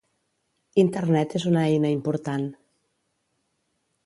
Internet 0.83 1.35
és 1.41 1.45
una 1.51 1.61
eina 1.73 1.93
important. 1.99 2.49